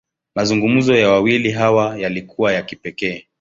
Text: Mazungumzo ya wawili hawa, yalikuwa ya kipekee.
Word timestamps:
Mazungumzo 0.35 0.95
ya 0.95 1.09
wawili 1.09 1.51
hawa, 1.51 1.97
yalikuwa 1.97 2.53
ya 2.53 2.61
kipekee. 2.61 3.27